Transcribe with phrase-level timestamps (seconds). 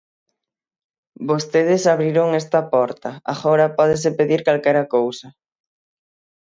[1.29, 5.27] Vostedes abriron esta porta, agora pódese pedir calquera cousa.